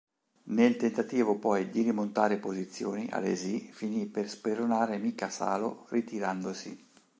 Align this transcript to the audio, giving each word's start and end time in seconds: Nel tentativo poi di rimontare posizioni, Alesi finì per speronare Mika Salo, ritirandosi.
Nel 0.45 0.77
tentativo 0.77 1.37
poi 1.37 1.69
di 1.69 1.83
rimontare 1.83 2.39
posizioni, 2.39 3.07
Alesi 3.11 3.69
finì 3.71 4.07
per 4.07 4.27
speronare 4.27 4.97
Mika 4.97 5.29
Salo, 5.29 5.85
ritirandosi. 5.89 6.89